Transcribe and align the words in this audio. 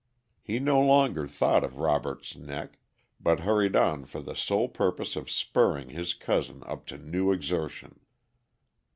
He 0.41 0.57
no 0.57 0.79
longer 0.81 1.27
thought 1.27 1.63
of 1.63 1.77
Robert's 1.77 2.35
neck, 2.35 2.79
but 3.19 3.41
hurried 3.41 3.75
on 3.75 4.05
for 4.05 4.19
the 4.19 4.33
sole 4.35 4.67
purpose 4.67 5.15
of 5.15 5.29
spurring 5.29 5.89
his 5.89 6.15
cousin 6.15 6.63
up 6.65 6.87
to 6.87 6.97
new 6.97 7.31
exertion. 7.31 7.99